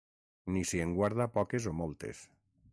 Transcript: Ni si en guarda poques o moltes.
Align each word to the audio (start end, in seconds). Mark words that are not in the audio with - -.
Ni 0.55 0.63
si 0.69 0.81
en 0.85 0.95
guarda 1.01 1.29
poques 1.37 1.71
o 1.73 1.77
moltes. 1.83 2.27